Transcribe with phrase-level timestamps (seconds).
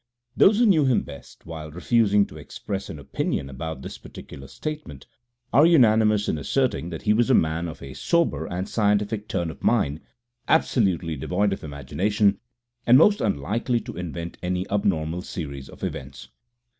[0.35, 5.05] Those who knew him best, while refusing to express an opinion upon this particular statement,
[5.53, 9.51] are unanimous in asserting that he was a man of a sober and scientific turn
[9.51, 9.99] of mind,
[10.47, 12.39] absolutely devoid of imagination,
[12.87, 16.29] and most unlikely to invent any abnormal series of events.